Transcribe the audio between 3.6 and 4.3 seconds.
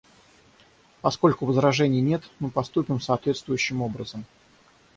образом.